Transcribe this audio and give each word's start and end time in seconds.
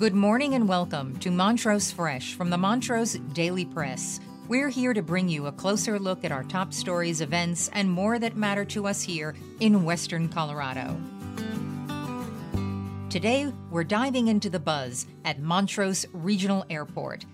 Good 0.00 0.14
morning 0.14 0.54
and 0.54 0.66
welcome 0.66 1.18
to 1.18 1.30
Montrose 1.30 1.92
Fresh 1.92 2.32
from 2.32 2.48
the 2.48 2.56
Montrose 2.56 3.18
Daily 3.34 3.66
Press. 3.66 4.18
We're 4.48 4.70
here 4.70 4.94
to 4.94 5.02
bring 5.02 5.28
you 5.28 5.44
a 5.44 5.52
closer 5.52 5.98
look 5.98 6.24
at 6.24 6.32
our 6.32 6.42
top 6.42 6.72
stories, 6.72 7.20
events, 7.20 7.68
and 7.74 7.90
more 7.90 8.18
that 8.18 8.34
matter 8.34 8.64
to 8.64 8.86
us 8.86 9.02
here 9.02 9.34
in 9.60 9.84
Western 9.84 10.30
Colorado. 10.30 10.98
Today, 13.10 13.52
we're 13.70 13.84
diving 13.84 14.28
into 14.28 14.48
the 14.48 14.58
buzz 14.58 15.06
at 15.26 15.42
Montrose 15.42 16.06
Regional 16.14 16.64
Airport. 16.70 17.26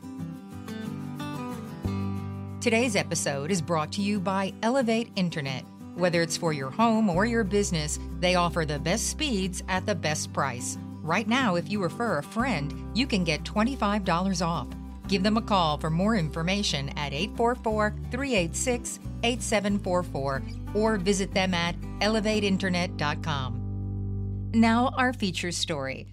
Today's 2.61 2.96
episode 2.96 3.53
is 3.53 3.62
brought 3.62 3.93
to 3.93 4.03
you 4.03 4.19
by 4.19 4.53
Elevate 4.64 5.12
Internet. 5.14 5.64
Whether 5.95 6.21
it's 6.21 6.37
for 6.37 6.53
your 6.53 6.71
home 6.71 7.11
or 7.11 7.27
your 7.27 7.45
business, 7.45 8.01
they 8.19 8.35
offer 8.35 8.64
the 8.64 8.80
best 8.80 9.09
speeds 9.09 9.62
at 9.69 9.87
the 9.87 9.95
best 9.95 10.33
price. 10.33 10.77
Right 11.07 11.29
now, 11.29 11.54
if 11.54 11.70
you 11.70 11.80
refer 11.80 12.18
a 12.18 12.23
friend, 12.23 12.91
you 12.92 13.06
can 13.06 13.23
get 13.23 13.45
$25 13.45 14.45
off. 14.45 14.66
Give 15.06 15.23
them 15.23 15.37
a 15.37 15.42
call 15.42 15.78
for 15.78 15.88
more 15.88 16.16
information 16.16 16.88
at 16.98 17.12
844 17.12 17.95
386 18.10 18.98
8744 19.23 20.42
or 20.74 20.97
visit 20.97 21.33
them 21.33 21.55
at 21.55 21.80
elevateinternet.com. 22.00 24.50
Now, 24.52 24.92
our 24.97 25.12
feature 25.12 25.52
story. 25.52 26.09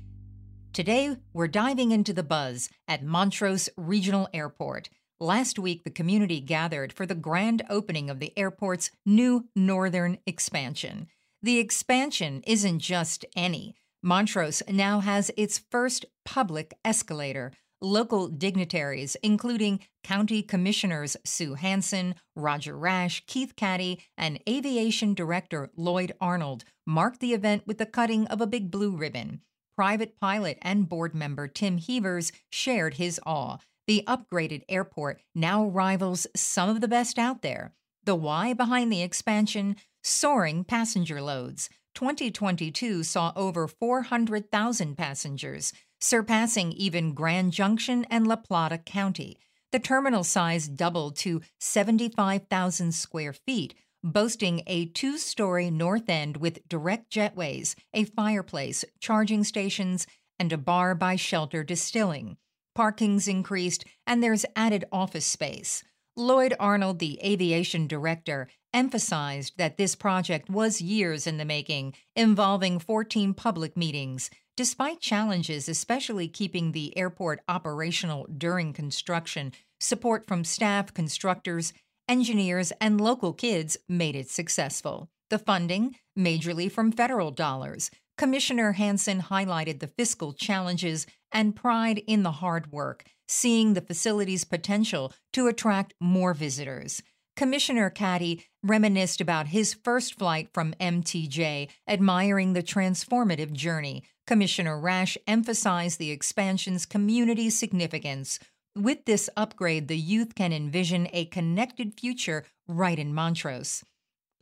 Today, 0.73 1.17
we're 1.33 1.47
diving 1.47 1.91
into 1.91 2.13
the 2.13 2.21
buzz 2.21 2.69
at 2.87 3.03
Montrose 3.03 3.69
Regional 3.75 4.29
Airport. 4.31 4.91
Last 5.19 5.57
week, 5.57 5.85
the 5.85 5.89
community 5.89 6.39
gathered 6.39 6.93
for 6.93 7.07
the 7.07 7.15
grand 7.15 7.63
opening 7.67 8.11
of 8.11 8.19
the 8.19 8.31
airport's 8.37 8.91
new 9.07 9.45
northern 9.55 10.19
expansion. 10.27 11.07
The 11.41 11.57
expansion 11.57 12.43
isn't 12.45 12.77
just 12.77 13.25
any. 13.35 13.73
Montrose 14.05 14.61
now 14.69 14.99
has 14.99 15.31
its 15.37 15.57
first 15.71 16.05
public 16.25 16.73
escalator. 16.83 17.53
Local 17.81 18.27
dignitaries, 18.27 19.15
including 19.23 19.79
County 20.03 20.41
Commissioners 20.41 21.15
Sue 21.23 21.53
Hansen, 21.53 22.15
Roger 22.35 22.77
Rash, 22.77 23.23
Keith 23.27 23.55
Caddy, 23.55 24.01
and 24.17 24.39
Aviation 24.47 25.13
Director 25.13 25.69
Lloyd 25.77 26.13
Arnold, 26.19 26.65
marked 26.85 27.21
the 27.21 27.33
event 27.33 27.65
with 27.65 27.77
the 27.77 27.85
cutting 27.85 28.27
of 28.27 28.41
a 28.41 28.47
big 28.47 28.69
blue 28.69 28.95
ribbon. 28.95 29.39
Private 29.77 30.19
pilot 30.19 30.57
and 30.61 30.89
board 30.89 31.15
member 31.15 31.47
Tim 31.47 31.77
Heavers 31.77 32.33
shared 32.49 32.95
his 32.95 33.21
awe. 33.25 33.57
The 33.87 34.03
upgraded 34.05 34.63
airport 34.67 35.21
now 35.33 35.65
rivals 35.65 36.27
some 36.35 36.69
of 36.69 36.81
the 36.81 36.87
best 36.89 37.17
out 37.17 37.41
there. 37.41 37.73
The 38.03 38.15
why 38.15 38.53
behind 38.53 38.91
the 38.91 39.01
expansion 39.01 39.77
soaring 40.03 40.65
passenger 40.65 41.21
loads. 41.21 41.69
2022 41.95 43.03
saw 43.03 43.31
over 43.35 43.67
400,000 43.67 44.95
passengers, 44.97 45.73
surpassing 45.99 46.71
even 46.73 47.13
Grand 47.13 47.51
Junction 47.53 48.05
and 48.09 48.27
La 48.27 48.35
Plata 48.35 48.77
County. 48.77 49.37
The 49.71 49.79
terminal 49.79 50.23
size 50.23 50.67
doubled 50.67 51.15
to 51.17 51.41
75,000 51.59 52.91
square 52.93 53.33
feet, 53.33 53.73
boasting 54.03 54.61
a 54.67 54.85
two 54.85 55.17
story 55.17 55.71
north 55.71 56.09
end 56.09 56.37
with 56.37 56.67
direct 56.67 57.11
jetways, 57.11 57.75
a 57.93 58.03
fireplace, 58.03 58.83
charging 58.99 59.43
stations, 59.43 60.05
and 60.37 60.51
a 60.51 60.57
bar 60.57 60.93
by 60.93 61.15
Shelter 61.15 61.63
Distilling. 61.63 62.37
Parking's 62.75 63.27
increased, 63.27 63.85
and 64.05 64.21
there's 64.21 64.45
added 64.55 64.85
office 64.91 65.25
space. 65.25 65.83
Lloyd 66.15 66.53
Arnold, 66.59 66.99
the 66.99 67.19
aviation 67.23 67.87
director, 67.87 68.47
emphasized 68.71 69.53
that 69.57 69.77
this 69.77 69.95
project 69.95 70.47
was 70.47 70.79
years 70.79 71.25
in 71.25 71.37
the 71.37 71.45
making, 71.45 71.95
involving 72.15 72.77
14 72.77 73.33
public 73.33 73.75
meetings. 73.75 74.29
Despite 74.55 74.99
challenges, 74.99 75.67
especially 75.67 76.27
keeping 76.27 76.71
the 76.71 76.95
airport 76.95 77.41
operational 77.47 78.27
during 78.37 78.73
construction, 78.73 79.53
support 79.79 80.27
from 80.27 80.43
staff, 80.43 80.93
constructors, 80.93 81.73
engineers, 82.07 82.71
and 82.79 83.01
local 83.01 83.33
kids 83.33 83.77
made 83.89 84.15
it 84.15 84.29
successful. 84.29 85.09
The 85.31 85.39
funding, 85.39 85.95
majorly 86.17 86.71
from 86.71 86.91
federal 86.91 87.31
dollars. 87.31 87.89
Commissioner 88.19 88.73
Hansen 88.73 89.23
highlighted 89.23 89.79
the 89.79 89.87
fiscal 89.87 90.33
challenges 90.33 91.07
and 91.31 91.55
pride 91.55 92.03
in 92.05 92.21
the 92.21 92.33
hard 92.33 92.71
work, 92.71 93.05
seeing 93.33 93.73
the 93.73 93.81
facility's 93.81 94.43
potential 94.43 95.11
to 95.33 95.47
attract 95.47 95.93
more 95.99 96.33
visitors. 96.33 97.01
Commissioner 97.35 97.89
Caddy 97.89 98.45
reminisced 98.61 99.19
about 99.19 99.47
his 99.47 99.73
first 99.73 100.19
flight 100.19 100.49
from 100.53 100.75
MTJ, 100.79 101.67
admiring 101.87 102.53
the 102.53 102.61
transformative 102.61 103.51
journey. 103.51 104.03
Commissioner 104.27 104.79
Rash 104.79 105.17
emphasized 105.27 105.97
the 105.97 106.11
expansion's 106.11 106.85
community 106.85 107.49
significance. 107.49 108.39
With 108.75 109.05
this 109.05 109.29
upgrade, 109.35 109.87
the 109.87 109.97
youth 109.97 110.35
can 110.35 110.53
envision 110.53 111.07
a 111.11 111.25
connected 111.25 111.99
future 111.99 112.45
right 112.67 112.97
in 112.99 113.13
Montrose. 113.13 113.83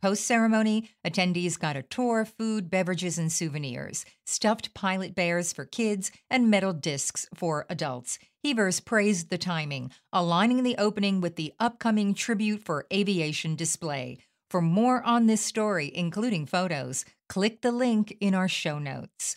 Post 0.02 0.26
ceremony, 0.26 0.90
attendees 1.06 1.56
got 1.56 1.76
a 1.76 1.82
tour, 1.82 2.24
food, 2.24 2.68
beverages, 2.68 3.18
and 3.18 3.30
souvenirs, 3.30 4.04
stuffed 4.26 4.74
pilot 4.74 5.14
bears 5.14 5.52
for 5.52 5.64
kids, 5.64 6.10
and 6.28 6.50
metal 6.50 6.72
discs 6.72 7.28
for 7.36 7.66
adults. 7.70 8.18
Heavers 8.42 8.80
praised 8.80 9.30
the 9.30 9.38
timing, 9.38 9.92
aligning 10.12 10.64
the 10.64 10.74
opening 10.76 11.20
with 11.20 11.36
the 11.36 11.52
upcoming 11.60 12.14
Tribute 12.14 12.64
for 12.64 12.84
Aviation 12.92 13.54
display. 13.54 14.18
For 14.50 14.60
more 14.60 15.04
on 15.04 15.26
this 15.26 15.40
story, 15.40 15.92
including 15.94 16.46
photos, 16.46 17.04
click 17.28 17.62
the 17.62 17.70
link 17.70 18.16
in 18.20 18.34
our 18.34 18.48
show 18.48 18.80
notes. 18.80 19.36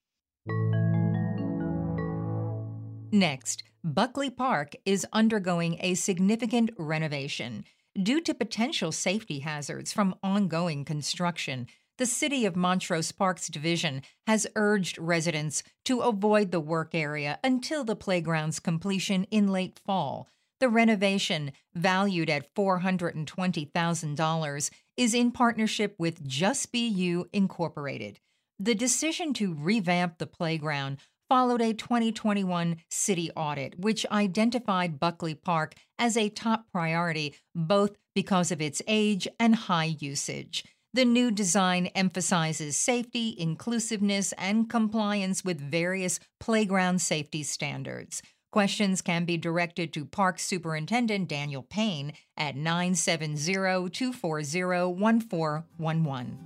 Next, 3.15 3.63
Buckley 3.85 4.29
Park 4.29 4.75
is 4.85 5.07
undergoing 5.13 5.77
a 5.79 5.95
significant 5.95 6.71
renovation. 6.77 7.65
Due 7.95 8.21
to 8.23 8.35
potential 8.35 8.91
safety 8.91 9.39
hazards 9.39 9.93
from 9.93 10.17
ongoing 10.21 10.85
construction, 10.85 11.69
the 11.97 12.07
City 12.07 12.45
of 12.45 12.57
Montrose 12.57 13.13
Parks 13.13 13.47
Division 13.47 14.03
has 14.27 14.49
urged 14.57 14.99
residents 14.99 15.63
to 15.85 16.01
avoid 16.01 16.51
the 16.51 16.59
work 16.59 16.93
area 16.93 17.39
until 17.45 17.85
the 17.85 17.95
playground's 17.95 18.59
completion 18.59 19.29
in 19.31 19.47
late 19.47 19.79
fall. 19.87 20.29
The 20.59 20.69
renovation, 20.69 21.53
valued 21.73 22.29
at 22.29 22.53
$420,000, 22.57 24.71
is 24.97 25.15
in 25.15 25.31
partnership 25.31 25.95
with 26.01 26.27
Just 26.27 26.73
Be 26.73 26.85
You 26.85 27.29
Incorporated. 27.33 28.19
The 28.59 28.75
decision 28.75 29.33
to 29.35 29.55
revamp 29.55 30.19
the 30.19 30.27
playground 30.27 30.99
followed 31.35 31.61
a 31.61 31.75
2021 31.75 32.77
city 32.89 33.29
audit, 33.35 33.77
which 33.77 34.07
identified 34.13 35.01
Buckley 35.01 35.35
Park 35.35 35.75
as 35.99 36.17
a 36.17 36.29
top 36.29 36.67
priority 36.71 37.35
both 37.57 37.97
because 38.15 38.53
of 38.53 38.63
its 38.63 38.81
age 38.87 39.27
and 39.41 39.57
high 39.57 39.97
usage. 39.99 40.63
The 40.93 41.05
new 41.05 41.33
design 41.33 41.87
emphasizes 41.87 42.77
safety, 42.77 43.35
inclusiveness, 43.37 44.33
and 44.39 44.71
compliance 44.71 45.45
with 45.45 45.61
various 45.61 46.21
playground 46.39 47.01
safety 47.01 47.43
standards. 47.43 48.23
Questions 48.53 49.03
can 49.03 49.25
be 49.25 49.37
directed 49.37 49.93
to 49.95 50.05
Park 50.05 50.39
Superintendent 50.39 51.29
Daniel 51.29 51.65
Payne 51.65 52.13
at 52.37 52.55
970 52.55 53.91
240 53.91 54.93
1411. 54.95 56.39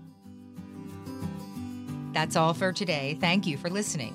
That's 2.15 2.37
all 2.37 2.55
for 2.55 2.73
today. 2.73 3.19
Thank 3.21 3.47
you 3.47 3.59
for 3.59 3.69
listening. 3.69 4.15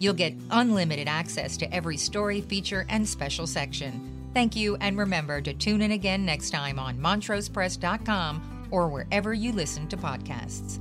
You'll 0.00 0.14
get 0.14 0.34
unlimited 0.50 1.06
access 1.06 1.56
to 1.58 1.72
every 1.72 1.98
story, 1.98 2.40
feature, 2.40 2.86
and 2.88 3.06
special 3.06 3.46
section. 3.46 4.30
Thank 4.32 4.56
you, 4.56 4.76
and 4.76 4.98
remember 4.98 5.40
to 5.42 5.52
tune 5.52 5.82
in 5.82 5.92
again 5.92 6.24
next 6.24 6.50
time 6.50 6.78
on 6.78 6.98
MontrosePress.com 6.98 8.68
or 8.70 8.88
wherever 8.88 9.34
you 9.34 9.52
listen 9.52 9.86
to 9.88 9.96
podcasts. 9.96 10.78